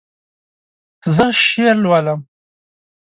زه 1.15 1.25
شعر 1.43 1.75
لولم 1.83 2.19